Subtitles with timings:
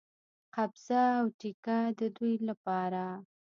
[0.55, 3.05] قبضه او ټیکه د دوی لپاره.